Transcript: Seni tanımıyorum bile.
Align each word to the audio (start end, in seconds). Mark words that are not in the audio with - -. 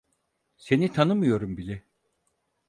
Seni 0.57 0.91
tanımıyorum 0.93 1.57
bile. 1.57 1.83